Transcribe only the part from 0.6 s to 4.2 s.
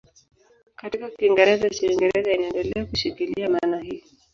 Katika Kiingereza cha Uingereza inaendelea kushikilia maana hii.